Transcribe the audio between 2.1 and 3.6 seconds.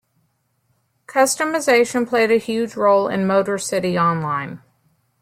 a huge role in Motor